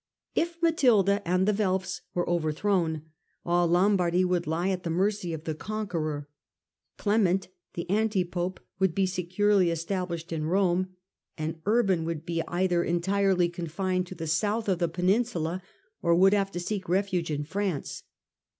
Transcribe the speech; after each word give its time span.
K 0.33 0.47
Matilda 0.63 1.21
and 1.27 1.47
the 1.47 1.53
Welfs 1.53 2.01
were 2.15 2.27
overthrown, 2.27 3.03
all 3.45 3.67
Lombardy 3.67 4.25
would 4.25 4.47
lie 4.47 4.69
at 4.69 4.81
the 4.81 4.89
mercy 4.89 5.31
of 5.31 5.43
the 5.43 5.53
conqueror, 5.53 6.27
Clement 6.97 7.49
the 7.75 7.87
anti 7.87 8.23
pope 8.25 8.59
would 8.79 8.95
be 8.95 9.05
securely 9.05 9.69
established 9.69 10.33
in 10.33 10.49
Bome, 10.49 10.87
and 11.37 11.61
Urban 11.67 12.03
would 12.05 12.25
be 12.25 12.37
Digitized 12.37 12.37
by 12.37 12.41
VjOOQIC 12.41 12.47
t62 12.47 12.49
HlLDRBRAND 12.49 12.59
either 12.63 12.83
entirely 12.83 13.49
confined 13.49 14.07
to 14.07 14.15
the 14.15 14.25
south 14.25 14.67
of 14.67 14.79
the 14.79 14.89
peBinsnla. 14.89 15.61
or 16.01 16.15
would 16.15 16.33
have 16.33 16.49
to 16.51 16.59
seek 16.59 16.89
refuge 16.89 17.29
in 17.29 17.43
France. 17.43 18.01